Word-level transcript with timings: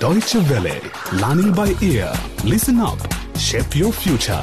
Deutsche 0.00 0.36
Welle, 0.36 0.80
learning 1.14 1.52
by 1.52 1.74
ear. 1.82 2.12
Listen 2.44 2.78
up, 2.78 3.00
shape 3.36 3.74
your 3.74 3.92
future. 3.92 4.40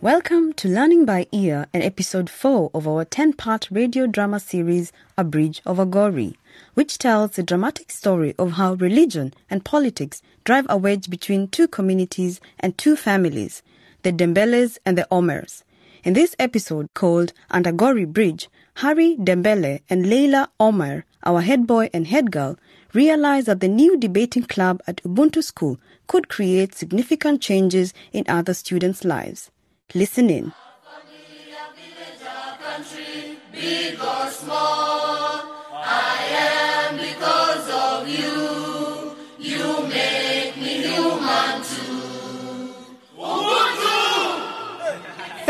Welcome 0.00 0.52
to 0.52 0.68
Learning 0.68 1.04
by 1.04 1.26
Ear 1.32 1.66
and 1.74 1.82
episode 1.82 2.30
4 2.30 2.70
of 2.72 2.86
our 2.86 3.04
10 3.04 3.32
part 3.32 3.66
radio 3.72 4.06
drama 4.06 4.38
series, 4.38 4.92
A 5.18 5.24
Bridge 5.24 5.60
Over 5.66 5.84
Gori, 5.84 6.38
which 6.74 6.98
tells 6.98 7.32
the 7.32 7.42
dramatic 7.42 7.90
story 7.90 8.32
of 8.38 8.52
how 8.52 8.74
religion 8.74 9.34
and 9.50 9.64
politics 9.64 10.22
drive 10.44 10.66
a 10.68 10.76
wedge 10.76 11.10
between 11.10 11.48
two 11.48 11.66
communities 11.66 12.40
and 12.60 12.78
two 12.78 12.94
families, 12.94 13.60
the 14.02 14.12
Dembeles 14.12 14.78
and 14.86 14.96
the 14.96 15.08
Omers. 15.10 15.64
In 16.04 16.12
this 16.12 16.36
episode 16.38 16.92
called 16.92 17.32
Under 17.50 17.72
Gori 17.72 18.04
Bridge, 18.04 18.50
Harry 18.74 19.16
Dembele 19.16 19.80
and 19.88 20.06
Leila 20.06 20.50
Omer, 20.60 21.06
our 21.24 21.40
head 21.40 21.66
boy 21.66 21.88
and 21.94 22.06
head 22.06 22.30
girl, 22.30 22.58
realize 22.92 23.46
that 23.46 23.60
the 23.60 23.68
new 23.68 23.96
debating 23.96 24.42
club 24.42 24.82
at 24.86 25.02
Ubuntu 25.02 25.42
School 25.42 25.78
could 26.06 26.28
create 26.28 26.74
significant 26.74 27.40
changes 27.40 27.94
in 28.12 28.26
other 28.28 28.52
students' 28.52 29.02
lives. 29.02 29.50
Listen 29.94 30.28
in. 30.28 30.52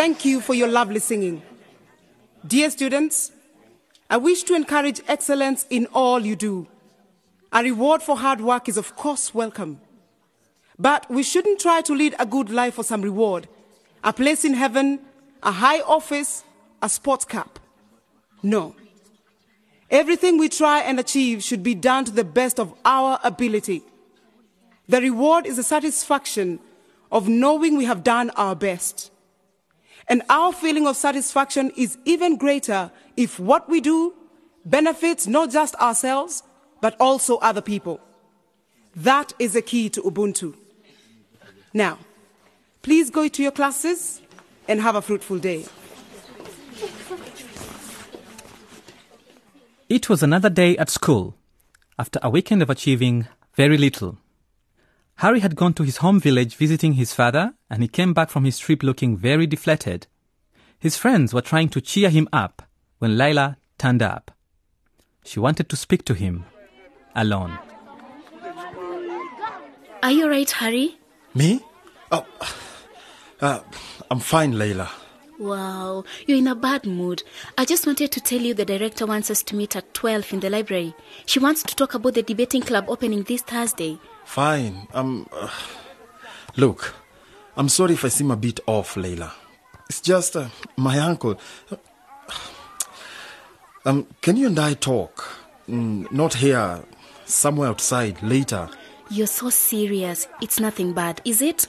Thank 0.05 0.27
you 0.27 0.43
for 0.43 0.53
your 0.53 0.69
lovely 0.69 1.01
singing. 1.01 1.41
Dear 2.47 2.69
students, 2.69 3.33
I 4.11 4.19
wish 4.19 4.43
to 4.43 4.55
encourage 4.55 5.01
excellence 5.09 5.65
in 5.71 5.87
all 5.95 6.21
you 6.21 6.37
do. 6.37 6.67
A 7.51 7.63
reward 7.63 8.03
for 8.03 8.19
hard 8.19 8.43
work 8.43 8.69
is, 8.69 8.77
of 8.77 8.97
course, 8.97 9.35
welcome. 9.35 9.81
But 10.79 11.11
we 11.11 11.23
shouldn't 11.23 11.59
try 11.59 11.81
to 11.81 11.95
lead 11.95 12.15
a 12.19 12.27
good 12.27 12.51
life 12.51 12.75
for 12.75 12.85
some 12.85 13.01
reward, 13.01 13.49
a 14.05 14.13
place 14.13 14.45
in 14.45 14.53
heaven, 14.53 15.01
a 15.43 15.53
high 15.53 15.81
office, 15.81 16.45
a 16.83 16.91
sports 16.91 17.25
cap. 17.25 17.59
No. 18.43 18.77
Everything 19.91 20.37
we 20.37 20.51
try 20.51 20.81
and 20.81 21.01
achieve 21.01 21.43
should 21.43 21.63
be 21.63 21.75
done 21.75 22.05
to 22.05 22.13
the 22.13 22.25
best 22.25 22.61
of 22.61 22.75
our 22.85 23.19
ability. 23.25 23.83
The 24.87 25.01
reward 25.01 25.47
is 25.47 25.57
the 25.57 25.63
satisfaction 25.63 26.59
of 27.11 27.27
knowing 27.27 27.79
we 27.79 27.87
have 27.87 28.05
done 28.05 28.29
our 28.37 28.55
best. 28.55 29.11
And 30.09 30.23
our 30.29 30.53
feeling 30.53 30.87
of 30.87 30.97
satisfaction 30.97 31.73
is 31.77 31.97
even 32.05 32.37
greater 32.37 32.91
if 33.17 33.41
what 33.41 33.69
we 33.69 33.81
do 33.81 34.15
benefits 34.65 35.27
not 35.27 35.51
just 35.51 35.75
ourselves, 35.77 36.43
but 36.81 36.97
also 37.01 37.39
other 37.39 37.63
people. 37.63 38.01
That 38.97 39.33
is 39.39 39.55
the 39.55 39.63
key 39.63 39.89
to 39.91 40.03
Ubuntu. 40.03 40.55
Now, 41.73 41.99
please 42.83 43.11
go 43.11 43.29
to 43.29 43.43
your 43.43 43.53
classes 43.53 44.21
and 44.69 44.81
have 44.81 44.95
a 44.95 45.03
fruitful 45.03 45.39
day. 45.39 45.65
It 49.89 50.09
was 50.09 50.23
another 50.23 50.51
day 50.51 50.77
at 50.77 50.89
school, 50.91 51.35
after 51.99 52.19
a 52.23 52.31
weekend 52.31 52.63
of 52.63 52.71
achieving 52.71 53.27
very 53.55 53.77
little. 53.77 54.19
Harry 55.17 55.41
had 55.41 55.57
gone 55.57 55.73
to 55.75 55.85
his 55.85 55.99
home 55.99 56.21
village 56.21 56.57
visiting 56.57 56.95
his 56.95 57.15
father, 57.15 57.55
and 57.71 57.83
he 57.83 57.89
came 57.89 58.13
back 58.13 58.31
from 58.31 58.45
his 58.45 58.59
trip 58.59 58.83
looking 58.83 59.17
very 59.17 59.47
deflated. 59.47 60.07
His 60.79 60.97
friends 60.97 61.33
were 61.33 61.41
trying 61.41 61.69
to 61.71 61.81
cheer 61.81 62.11
him 62.11 62.29
up 62.33 62.63
when 62.99 63.17
Lila 63.17 63.57
turned 63.79 64.03
up. 64.03 64.33
She 65.25 65.41
wanted 65.41 65.69
to 65.71 65.77
speak 65.77 66.05
to 66.07 66.15
him, 66.15 66.45
alone. 67.15 67.59
Are 70.03 70.13
you 70.13 70.29
right, 70.29 70.51
Harry? 70.51 70.99
Me? 71.35 71.61
Oh, 72.11 72.27
uh, 73.41 73.61
I'm 74.11 74.21
fine, 74.21 74.53
Layla. 74.55 74.91
Wow, 75.39 76.05
you're 76.27 76.39
in 76.39 76.47
a 76.47 76.55
bad 76.55 76.87
mood. 76.87 77.25
I 77.59 77.65
just 77.65 77.87
wanted 77.87 78.13
to 78.13 78.21
tell 78.21 78.41
you 78.41 78.55
the 78.55 78.65
director 78.65 79.05
wants 79.05 79.31
us 79.31 79.43
to 79.45 79.57
meet 79.57 79.75
at 79.75 79.93
12 79.93 80.33
in 80.35 80.41
the 80.41 80.49
library. 80.51 80.95
She 81.27 81.41
wants 81.41 81.63
to 81.65 81.75
talk 81.75 81.95
about 81.95 82.15
the 82.15 82.23
debating 82.23 82.63
club 82.63 82.85
opening 82.89 83.25
this 83.25 83.43
Thursday. 83.43 83.99
Fine. 84.25 84.87
Um, 84.95 85.29
uh, 85.33 85.51
look, 86.57 86.95
I'm 87.57 87.69
sorry 87.69 87.95
if 87.95 88.05
I 88.05 88.09
seem 88.09 88.31
a 88.31 88.37
bit 88.37 88.61
off, 88.67 88.95
Layla. 88.95 89.33
It's 89.89 90.01
just 90.01 90.37
uh, 90.37 90.49
my 90.77 90.99
uncle. 91.01 91.39
Um, 93.85 94.07
can 94.23 94.37
you 94.37 94.47
and 94.47 94.59
I 94.59 94.75
talk? 94.75 95.29
Mm, 95.69 96.11
not 96.13 96.35
here, 96.35 96.83
somewhere 97.27 97.69
outside 97.69 98.23
later. 98.23 98.69
You're 99.11 99.27
so 99.27 99.51
serious. 99.51 100.27
It's 100.41 100.61
nothing 100.61 100.93
bad, 100.93 101.21
is 101.25 101.43
it? 101.43 101.67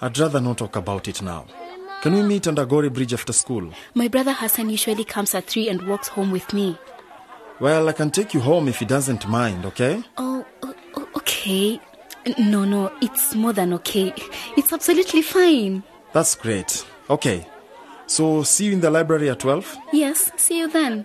I'd 0.00 0.16
rather 0.18 0.40
not 0.40 0.58
talk 0.58 0.76
about 0.76 1.08
it 1.08 1.20
now. 1.20 1.46
Can 2.02 2.14
we 2.14 2.22
meet 2.22 2.46
under 2.48 2.64
Gori 2.64 2.88
Bridge 2.88 3.12
after 3.12 3.32
school? 3.32 3.70
My 3.94 4.08
brother 4.08 4.32
Hassan 4.32 4.70
usually 4.70 5.04
comes 5.04 5.34
at 5.34 5.44
3 5.46 5.68
and 5.68 5.86
walks 5.86 6.08
home 6.08 6.30
with 6.30 6.52
me. 6.54 6.78
Well, 7.60 7.88
I 7.88 7.92
can 7.92 8.10
take 8.10 8.32
you 8.32 8.40
home 8.40 8.68
if 8.68 8.78
he 8.78 8.86
doesn't 8.86 9.28
mind, 9.28 9.66
okay? 9.66 10.02
Oh, 10.16 10.46
o- 10.62 10.74
o- 10.96 11.08
okay. 11.16 11.78
No, 12.38 12.64
no, 12.64 12.90
it's 13.02 13.34
more 13.34 13.52
than 13.52 13.74
okay. 13.74 14.14
It's 14.56 14.72
absolutely 14.72 15.20
fine. 15.22 15.82
That's 16.12 16.34
great. 16.34 16.86
Okay. 17.10 17.46
So, 18.06 18.42
see 18.44 18.66
you 18.66 18.72
in 18.72 18.80
the 18.80 18.90
library 18.90 19.28
at 19.30 19.40
12? 19.40 19.76
Yes, 19.92 20.32
see 20.36 20.58
you 20.58 20.68
then. 20.68 21.04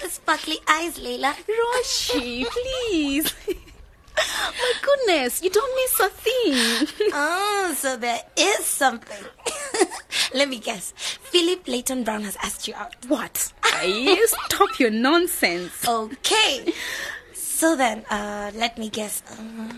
The 0.00 0.08
sparkly 0.10 0.58
eyes, 0.68 0.98
Leila? 1.00 1.34
Roshi, 1.48 2.44
please. 2.90 3.34
My 4.16 4.72
goodness, 4.82 5.42
you 5.42 5.50
don't 5.50 5.74
miss 5.74 6.00
a 6.00 6.08
thing. 6.10 7.08
Oh, 7.12 7.74
so 7.76 7.96
there 7.96 8.20
is 8.36 8.64
something. 8.64 9.24
Let 10.34 10.48
me 10.48 10.58
guess. 10.58 10.92
Philip 10.96 11.66
Layton 11.66 12.04
Brown 12.04 12.22
has 12.22 12.36
asked 12.36 12.68
you 12.68 12.74
out. 12.74 12.94
What? 13.08 13.52
Ay, 13.62 14.24
stop 14.26 14.78
your 14.78 14.90
nonsense. 14.90 15.86
Okay. 15.86 16.72
So 17.56 17.74
then, 17.74 18.04
uh, 18.10 18.52
let 18.54 18.76
me 18.76 18.90
guess. 18.90 19.22
Uh, 19.30 19.72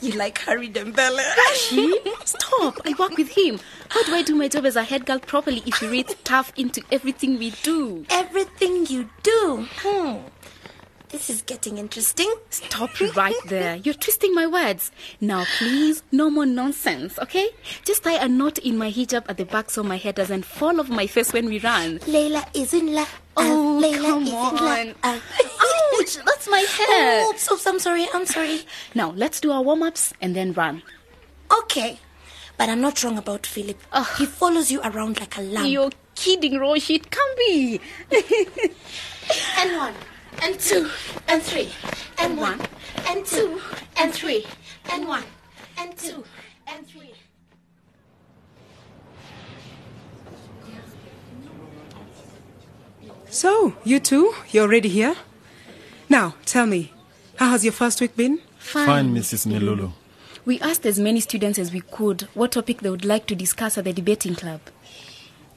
you 0.00 0.12
like 0.12 0.38
Harry 0.38 0.68
Dembele? 0.68 1.18
Roshi, 1.34 1.92
stop. 2.24 2.78
I 2.84 2.94
work 2.96 3.16
with 3.16 3.30
him. 3.30 3.58
How 3.88 4.04
do 4.04 4.14
I 4.14 4.22
do 4.22 4.36
my 4.36 4.46
job 4.46 4.64
as 4.64 4.76
a 4.76 4.84
head 4.84 5.04
girl 5.04 5.18
properly 5.18 5.64
if 5.66 5.74
he 5.78 5.88
reads 5.88 6.14
tough 6.22 6.52
into 6.56 6.80
everything 6.92 7.36
we 7.36 7.50
do? 7.64 8.06
Everything 8.08 8.86
you 8.86 9.10
do. 9.24 9.66
Hmm. 9.82 10.18
This 11.10 11.30
is 11.30 11.40
getting 11.42 11.78
interesting. 11.78 12.32
Stop 12.50 12.90
right 13.16 13.34
there. 13.46 13.76
You're 13.76 13.94
twisting 13.94 14.34
my 14.34 14.46
words. 14.46 14.90
Now, 15.22 15.44
please, 15.58 16.02
no 16.12 16.28
more 16.28 16.44
nonsense, 16.44 17.18
okay? 17.18 17.48
Just 17.84 18.02
tie 18.04 18.22
a 18.22 18.28
knot 18.28 18.58
in 18.58 18.76
my 18.76 18.90
hijab 18.92 19.24
at 19.28 19.38
the 19.38 19.46
back 19.46 19.70
so 19.70 19.82
my 19.82 19.96
hair 19.96 20.12
doesn't 20.12 20.44
fall 20.44 20.78
off 20.78 20.88
my 20.90 21.06
face 21.06 21.32
when 21.32 21.46
we 21.46 21.60
run. 21.60 21.98
Layla 22.00 22.44
is 22.54 22.74
in 22.74 22.92
love. 22.94 23.20
Oh, 23.38 23.78
Leila 23.80 24.02
come 24.02 24.28
on. 24.28 24.54
love. 24.56 24.96
Uh, 25.02 25.18
Ouch, 25.98 26.16
that's 26.26 26.48
my 26.48 26.58
hair. 26.60 27.26
Oops, 27.30 27.50
oops, 27.52 27.66
I'm 27.66 27.78
sorry, 27.78 28.06
I'm 28.12 28.26
sorry. 28.26 28.60
Now, 28.94 29.10
let's 29.12 29.40
do 29.40 29.50
our 29.50 29.62
warm 29.62 29.82
ups 29.82 30.12
and 30.20 30.36
then 30.36 30.52
run. 30.52 30.82
Okay. 31.62 31.98
But 32.58 32.68
I'm 32.68 32.80
not 32.82 33.02
wrong 33.02 33.16
about 33.16 33.46
Philip. 33.46 33.80
He 34.18 34.26
follows 34.26 34.70
you 34.70 34.82
around 34.82 35.20
like 35.20 35.38
a 35.38 35.42
lamb. 35.42 35.66
You're 35.66 35.90
kidding, 36.16 36.54
Roshi. 36.54 36.96
It 36.96 37.10
can't 37.10 37.38
be. 37.38 37.80
And 39.58 39.76
one, 39.76 39.94
and 40.42 40.58
two, 40.58 40.88
and 41.28 41.42
three, 41.42 41.68
and 42.18 42.38
one, 42.38 42.60
and 43.08 43.24
two, 43.26 43.60
and 43.96 44.12
three, 44.12 44.46
and 44.92 45.06
one, 45.08 45.24
and 45.78 45.96
two, 45.96 46.24
and 46.66 46.86
three. 46.86 47.12
So, 53.30 53.74
you 53.84 54.00
two, 54.00 54.34
you're 54.50 54.64
already 54.64 54.88
here? 54.88 55.14
Now, 56.08 56.34
tell 56.46 56.66
me, 56.66 56.92
how 57.36 57.50
has 57.50 57.62
your 57.64 57.72
first 57.72 58.00
week 58.00 58.16
been? 58.16 58.40
Fine, 58.58 59.14
Mrs. 59.14 59.46
Milulu. 59.46 59.92
We 60.44 60.58
asked 60.60 60.86
as 60.86 60.98
many 60.98 61.20
students 61.20 61.58
as 61.58 61.72
we 61.72 61.82
could 61.82 62.22
what 62.32 62.52
topic 62.52 62.80
they 62.80 62.88
would 62.88 63.04
like 63.04 63.26
to 63.26 63.34
discuss 63.34 63.76
at 63.76 63.84
the 63.84 63.92
debating 63.92 64.34
club. 64.34 64.60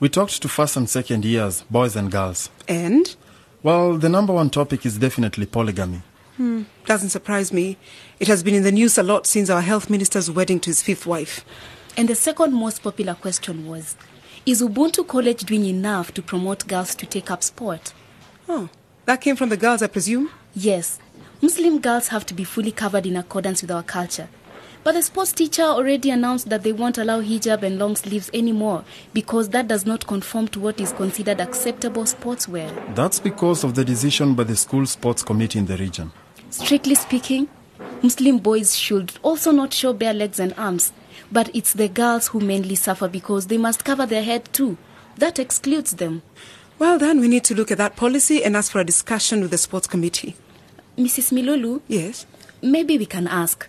We 0.02 0.10
talked 0.10 0.42
to 0.42 0.50
first 0.50 0.76
and 0.76 0.90
second 0.90 1.24
years, 1.24 1.62
boys 1.70 1.96
and 1.96 2.12
girls. 2.12 2.50
And? 2.68 3.16
Well, 3.64 3.98
the 3.98 4.10
number 4.10 4.34
one 4.34 4.50
topic 4.50 4.86
is 4.88 4.98
definitely 4.98 5.46
polygamy. 5.46 6.02
Hmm, 6.38 6.64
doesn't 6.86 7.10
surprise 7.10 7.54
me. 7.54 7.78
It 8.20 8.28
has 8.28 8.42
been 8.42 8.56
in 8.56 8.64
the 8.64 8.72
news 8.72 8.98
a 8.98 9.04
lot 9.04 9.28
since 9.28 9.52
our 9.52 9.62
health 9.62 9.88
minister's 9.88 10.32
wedding 10.32 10.60
to 10.62 10.72
his 10.72 10.82
fifth 10.82 11.06
wife. 11.06 11.46
And 11.96 12.08
the 12.08 12.16
second 12.16 12.54
most 12.54 12.82
popular 12.82 13.14
question 13.14 13.68
was 13.68 13.96
Is 14.48 14.64
Ubuntu 14.64 15.08
College 15.08 15.44
doing 15.44 15.66
enough 15.66 16.12
to 16.16 16.24
promote 16.24 16.66
girls 16.68 16.96
to 16.96 17.06
take 17.06 17.30
up 17.30 17.44
sport? 17.44 17.94
Oh, 18.50 18.70
that 19.06 19.22
came 19.22 19.36
from 19.36 19.50
the 19.50 19.58
girls, 19.58 19.84
I 19.84 19.88
presume? 19.88 20.32
Yes, 20.56 21.00
Muslim 21.40 21.80
girls 21.80 22.08
have 22.08 22.26
to 22.28 22.34
be 22.34 22.44
fully 22.44 22.72
covered 22.72 23.06
in 23.06 23.16
accordance 23.16 23.62
with 23.62 23.70
our 23.70 23.84
culture. 23.84 24.30
But 24.84 24.94
the 24.94 25.04
sports 25.04 25.32
teacher 25.32 25.62
already 25.62 26.10
announced 26.10 26.50
that 26.50 26.64
they 26.64 26.72
won't 26.72 26.98
allow 26.98 27.22
hijab 27.22 27.62
and 27.62 27.78
long 27.78 27.96
sleeves 27.96 28.32
anymore 28.34 28.84
because 29.14 29.50
that 29.50 29.68
does 29.68 29.86
not 29.86 30.08
conform 30.08 30.48
to 30.50 30.60
what 30.60 30.80
is 30.82 30.92
considered 30.92 31.40
acceptable 31.40 32.04
sportswear. 32.06 32.96
That's 32.96 33.20
because 33.20 33.64
of 33.64 33.76
the 33.76 33.86
decision 33.86 34.34
by 34.34 34.44
the 34.46 34.56
school 34.56 34.88
sports 34.88 35.22
committee 35.22 35.60
in 35.60 35.68
the 35.68 35.78
region. 35.78 36.12
Strictly 36.50 36.96
speaking, 36.96 37.48
Muslim 38.02 38.40
boys 38.40 38.76
should 38.76 39.14
also 39.22 39.52
not 39.52 39.72
show 39.72 39.94
bare 39.94 40.16
legs 40.16 40.40
and 40.40 40.54
arms, 40.58 40.94
but 41.32 41.56
it's 41.56 41.74
the 41.74 41.88
girls 41.88 42.30
who 42.30 42.40
mainly 42.40 42.74
suffer 42.76 43.08
because 43.08 43.48
they 43.48 43.58
must 43.60 43.86
cover 43.86 44.08
their 44.08 44.24
head 44.24 44.50
too. 44.52 44.78
That 45.18 45.38
excludes 45.38 45.94
them. 45.98 46.24
Well, 46.80 46.98
then 46.98 47.20
we 47.20 47.28
need 47.28 47.44
to 47.44 47.54
look 47.54 47.70
at 47.70 47.78
that 47.78 47.96
policy 47.96 48.44
and 48.44 48.58
ask 48.58 48.72
for 48.72 48.80
a 48.82 48.84
discussion 48.84 49.42
with 49.42 49.52
the 49.52 49.60
sports 49.60 49.86
committee. 49.86 50.36
Mrs. 50.98 51.32
Milulu, 51.32 51.82
Yes? 51.88 52.26
maybe 52.64 52.98
we 52.98 53.06
can 53.06 53.28
ask 53.28 53.68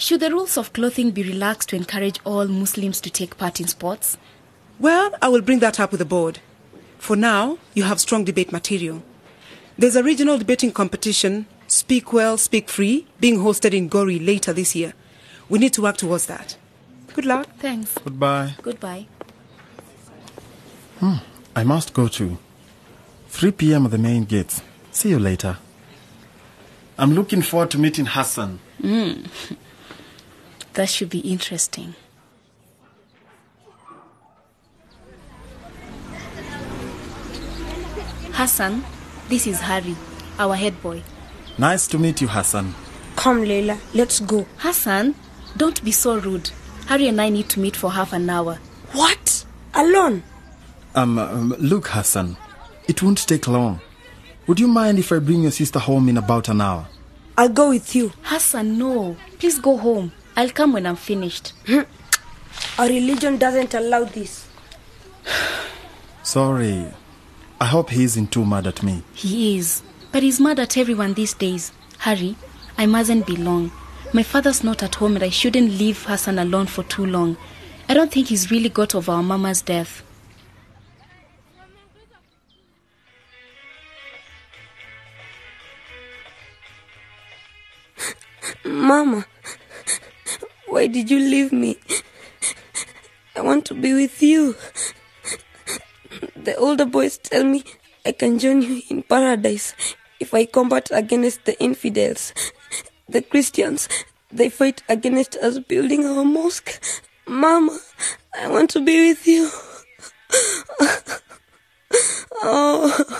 Should 0.00 0.20
the 0.20 0.30
rules 0.30 0.56
of 0.56 0.72
clothing 0.72 1.10
be 1.10 1.22
relaxed 1.22 1.68
to 1.68 1.76
encourage 1.76 2.20
all 2.24 2.46
Muslims 2.46 3.02
to 3.02 3.10
take 3.10 3.36
part 3.36 3.60
in 3.60 3.68
sports? 3.68 4.16
Well, 4.78 5.12
I 5.20 5.28
will 5.28 5.42
bring 5.42 5.58
that 5.58 5.78
up 5.78 5.90
with 5.90 5.98
the 5.98 6.06
board. 6.06 6.38
For 6.96 7.16
now, 7.16 7.58
you 7.74 7.82
have 7.82 8.00
strong 8.00 8.24
debate 8.24 8.50
material. 8.50 9.02
There's 9.76 9.96
a 9.96 10.02
regional 10.02 10.38
debating 10.38 10.72
competition, 10.72 11.44
Speak 11.66 12.14
Well, 12.14 12.38
Speak 12.38 12.70
Free, 12.70 13.08
being 13.20 13.40
hosted 13.40 13.74
in 13.74 13.88
Gori 13.88 14.18
later 14.18 14.54
this 14.54 14.74
year. 14.74 14.94
We 15.50 15.58
need 15.58 15.74
to 15.74 15.82
work 15.82 15.98
towards 15.98 16.24
that. 16.26 16.56
Good 17.12 17.26
luck. 17.26 17.48
Thanks. 17.58 17.92
Goodbye. 18.02 18.54
Goodbye. 18.62 19.06
Hmm, 21.00 21.16
I 21.54 21.62
must 21.62 21.92
go 21.92 22.08
to 22.08 22.38
3 23.28 23.50
p.m. 23.52 23.84
at 23.84 23.90
the 23.90 23.98
main 23.98 24.24
gates. 24.24 24.62
See 24.92 25.10
you 25.10 25.18
later. 25.18 25.58
I'm 26.96 27.12
looking 27.12 27.42
forward 27.42 27.70
to 27.72 27.78
meeting 27.78 28.06
Hassan. 28.06 28.60
That 30.74 30.88
should 30.88 31.10
be 31.10 31.18
interesting. 31.20 31.94
Hassan, 38.32 38.84
this 39.28 39.46
is 39.46 39.60
Harry, 39.60 39.94
our 40.38 40.54
head 40.54 40.80
boy. 40.82 41.02
Nice 41.58 41.86
to 41.88 41.98
meet 41.98 42.20
you, 42.20 42.28
Hassan. 42.28 42.74
Come, 43.16 43.42
Leila, 43.42 43.78
let's 43.92 44.20
go. 44.20 44.46
Hassan, 44.58 45.14
don't 45.56 45.82
be 45.84 45.92
so 45.92 46.18
rude. 46.18 46.50
Harry 46.86 47.08
and 47.08 47.20
I 47.20 47.28
need 47.28 47.48
to 47.50 47.60
meet 47.60 47.76
for 47.76 47.90
half 47.90 48.12
an 48.12 48.30
hour. 48.30 48.58
What? 48.92 49.44
Alone? 49.74 50.22
Um, 50.94 51.18
um, 51.18 51.54
look, 51.58 51.88
Hassan, 51.88 52.36
it 52.88 53.02
won't 53.02 53.26
take 53.28 53.46
long. 53.46 53.80
Would 54.46 54.58
you 54.58 54.68
mind 54.68 54.98
if 54.98 55.12
I 55.12 55.18
bring 55.18 55.42
your 55.42 55.50
sister 55.52 55.78
home 55.78 56.08
in 56.08 56.16
about 56.16 56.48
an 56.48 56.60
hour? 56.60 56.88
I'll 57.36 57.48
go 57.48 57.68
with 57.70 57.94
you. 57.94 58.12
Hassan, 58.22 58.78
no. 58.78 59.16
Please 59.38 59.58
go 59.58 59.76
home. 59.76 60.12
I'll 60.40 60.48
come 60.48 60.72
when 60.72 60.86
I'm 60.86 60.96
finished. 60.96 61.52
Hmm. 61.66 61.80
Our 62.78 62.88
religion 62.88 63.36
doesn't 63.36 63.74
allow 63.74 64.04
this. 64.04 64.48
Sorry. 66.22 66.86
I 67.60 67.66
hope 67.66 67.90
he 67.90 68.04
isn't 68.04 68.32
too 68.32 68.46
mad 68.46 68.66
at 68.66 68.82
me. 68.82 69.02
He 69.12 69.58
is. 69.58 69.82
But 70.12 70.22
he's 70.22 70.40
mad 70.40 70.58
at 70.58 70.78
everyone 70.78 71.12
these 71.12 71.34
days. 71.34 71.72
Harry, 71.98 72.36
I 72.78 72.86
mustn't 72.86 73.26
be 73.26 73.36
long. 73.36 73.70
My 74.14 74.22
father's 74.22 74.64
not 74.64 74.82
at 74.82 74.94
home 74.94 75.16
and 75.16 75.22
I 75.22 75.28
shouldn't 75.28 75.72
leave 75.72 76.04
Hassan 76.04 76.38
alone 76.38 76.68
for 76.68 76.84
too 76.84 77.04
long. 77.04 77.36
I 77.86 77.92
don't 77.92 78.10
think 78.10 78.28
he's 78.28 78.50
really 78.50 78.70
got 78.70 78.94
over 78.94 79.12
our 79.12 79.22
mama's 79.22 79.60
death. 79.60 80.02
Mama, 88.64 89.26
why 90.80 90.86
did 90.86 91.10
you 91.10 91.18
leave 91.18 91.52
me? 91.52 91.76
I 93.36 93.42
want 93.42 93.66
to 93.66 93.74
be 93.74 93.92
with 93.92 94.22
you. 94.22 94.56
The 96.34 96.56
older 96.56 96.86
boys 96.86 97.18
tell 97.18 97.44
me 97.44 97.64
I 98.06 98.12
can 98.12 98.38
join 98.38 98.62
you 98.62 98.80
in 98.88 99.02
paradise 99.02 99.74
if 100.20 100.32
I 100.32 100.46
combat 100.46 100.88
against 100.90 101.44
the 101.44 101.60
infidels. 101.60 102.32
The 103.10 103.20
Christians, 103.20 103.90
they 104.32 104.48
fight 104.48 104.82
against 104.88 105.36
us 105.36 105.58
building 105.58 106.06
our 106.06 106.24
mosque. 106.24 106.72
Mama, 107.26 107.78
I 108.34 108.48
want 108.48 108.70
to 108.70 108.80
be 108.80 109.10
with 109.10 109.26
you. 109.26 109.50
Oh. 112.42 113.14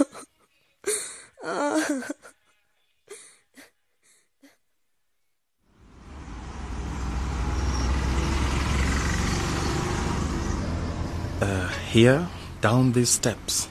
oh. 1.45 2.03
Here, 11.91 12.29
down 12.61 12.93
these 12.93 13.11
steps. 13.11 13.67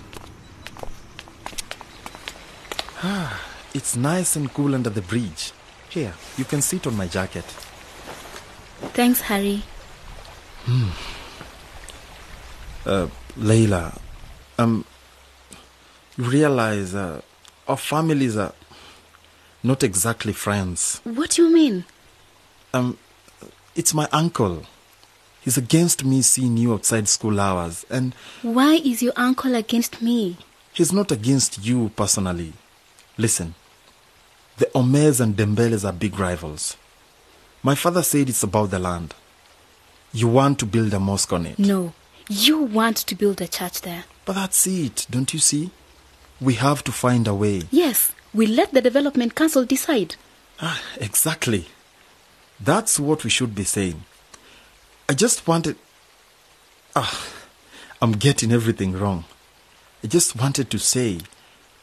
Ah, 3.01 3.39
it's 3.73 3.95
nice 3.95 4.35
and 4.35 4.53
cool 4.53 4.75
under 4.75 4.89
the 4.89 5.01
bridge. 5.01 5.53
Here, 5.89 6.13
you 6.37 6.43
can 6.43 6.61
sit 6.61 6.85
on 6.85 6.97
my 6.97 7.07
jacket. 7.07 7.45
Thanks, 8.93 9.21
Harry. 9.21 9.63
Hmm. 10.65 10.89
Uh, 12.85 13.07
Layla, 13.37 13.97
um, 14.57 14.83
you 16.17 16.25
realize 16.25 16.93
uh, 16.93 17.21
our 17.69 17.77
families 17.77 18.35
are 18.35 18.53
not 19.63 19.81
exactly 19.81 20.33
friends. 20.33 20.99
What 21.05 21.29
do 21.31 21.43
you 21.47 21.53
mean? 21.53 21.85
Um, 22.73 22.97
it's 23.75 23.93
my 23.93 24.09
uncle. 24.11 24.65
He's 25.49 25.57
against 25.57 26.05
me 26.05 26.21
seeing 26.21 26.57
you 26.57 26.73
outside 26.75 27.07
school 27.07 27.39
hours, 27.39 27.83
and 27.89 28.13
Why 28.43 28.75
is 28.75 29.01
your 29.01 29.13
uncle 29.15 29.55
against 29.55 29.99
me? 29.99 30.37
he's 30.73 30.93
not 30.93 31.11
against 31.11 31.65
you 31.65 31.89
personally. 31.95 32.53
Listen, 33.17 33.55
the 34.59 34.69
Omers 34.75 35.19
and 35.19 35.35
Dembeles 35.35 35.83
are 35.83 35.91
big 35.91 36.19
rivals. 36.19 36.77
My 37.63 37.73
father 37.73 38.03
said 38.03 38.29
it's 38.29 38.43
about 38.43 38.69
the 38.69 38.77
land. 38.77 39.15
You 40.13 40.27
want 40.27 40.59
to 40.59 40.67
build 40.67 40.93
a 40.93 40.99
mosque 40.99 41.33
on 41.33 41.47
it. 41.47 41.57
No. 41.57 41.93
You 42.29 42.59
want 42.59 42.97
to 42.97 43.15
build 43.15 43.41
a 43.41 43.47
church 43.47 43.81
there. 43.81 44.03
But 44.25 44.33
that's 44.33 44.67
it, 44.67 45.07
don't 45.09 45.33
you 45.33 45.39
see? 45.39 45.71
We 46.39 46.53
have 46.65 46.83
to 46.83 46.91
find 46.91 47.27
a 47.27 47.33
way. 47.33 47.63
Yes, 47.71 48.11
we 48.35 48.45
let 48.45 48.71
the 48.71 48.81
development 48.83 49.33
council 49.33 49.65
decide. 49.65 50.15
Ah, 50.61 50.79
exactly. 50.97 51.65
That's 52.59 52.99
what 52.99 53.23
we 53.23 53.31
should 53.31 53.55
be 53.55 53.63
saying. 53.63 54.03
I 55.09 55.13
just 55.13 55.47
wanted. 55.47 55.75
Ah, 56.95 57.25
I'm 57.99 58.11
getting 58.11 58.51
everything 58.51 58.93
wrong. 58.93 59.25
I 60.03 60.07
just 60.07 60.35
wanted 60.35 60.69
to 60.69 60.77
say, 60.77 61.19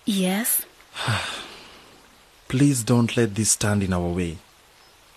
Yes? 0.05 0.65
please 2.49 2.85
don't 2.85 3.17
let 3.17 3.35
this 3.35 3.51
stand 3.51 3.83
in 3.83 3.93
our 3.93 4.09
way. 4.09 4.39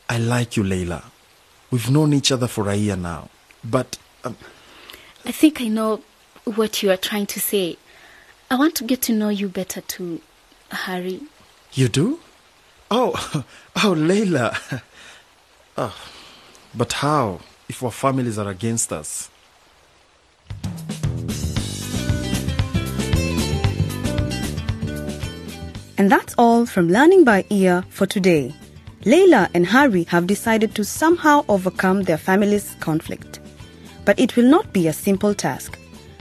I 0.09 0.17
like 0.17 0.57
you, 0.57 0.63
Layla. 0.63 1.03
We've 1.69 1.91
known 1.91 2.13
each 2.13 2.31
other 2.31 2.47
for 2.47 2.67
a 2.67 2.75
year 2.75 2.95
now. 2.95 3.29
But 3.63 3.99
um, 4.23 4.35
I 5.23 5.31
think 5.31 5.61
I 5.61 5.67
know 5.67 6.01
what 6.45 6.81
you 6.81 6.89
are 6.89 6.97
trying 6.97 7.27
to 7.27 7.39
say. 7.39 7.77
I 8.49 8.55
want 8.55 8.73
to 8.77 8.85
get 8.85 9.03
to 9.03 9.13
know 9.13 9.29
you 9.29 9.47
better 9.49 9.81
too, 9.81 10.21
Harry. 10.71 11.21
you 11.73 11.87
do? 11.87 12.19
Oh, 12.89 13.11
oh, 13.75 13.93
Layla. 13.95 14.81
oh, 15.77 15.95
but 16.73 16.93
how 16.93 17.41
if 17.69 17.83
our 17.83 17.91
families 17.91 18.37
are 18.37 18.49
against 18.49 18.91
us? 18.91 19.29
And 25.97 26.11
that's 26.11 26.33
all 26.37 26.65
from 26.65 26.89
Learning 26.89 27.23
by 27.23 27.45
Ear 27.49 27.83
for 27.89 28.05
today. 28.05 28.53
Layla 29.01 29.49
and 29.53 29.65
Harry 29.65 30.03
have 30.05 30.27
decided 30.27 30.73
to 30.75 30.83
somehow 30.83 31.45
overcome 31.47 32.03
their 32.03 32.17
family's 32.17 32.75
conflict. 32.79 33.39
But 34.05 34.19
it 34.19 34.35
will 34.35 34.49
not 34.49 34.73
be 34.73 34.87
a 34.87 34.93
simple 34.93 35.33
task. 35.33 35.77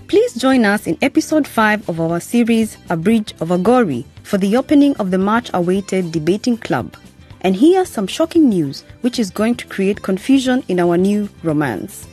Please 0.09 0.35
join 0.35 0.65
us 0.65 0.87
in 0.87 0.99
episode 1.03 1.47
5 1.47 1.89
of 1.89 2.01
our 2.01 2.21
series 2.21 2.77
A 2.91 2.97
Bridge 2.97 3.35
Over 3.41 3.59
Gori 3.59 4.05
for 4.23 4.39
the 4.39 4.57
opening 4.57 4.97
of 4.97 5.11
the 5.11 5.19
much 5.19 5.51
awaited 5.55 6.13
debating 6.13 6.57
club 6.57 6.97
and 7.43 7.57
hear 7.57 7.85
some 7.85 8.07
shocking 8.07 8.49
news 8.49 8.85
which 9.01 9.19
is 9.19 9.31
going 9.31 9.57
to 9.57 9.67
create 9.67 10.03
confusion 10.03 10.63
in 10.69 10.79
our 10.81 10.97
new 10.97 11.29
romance. 11.43 12.07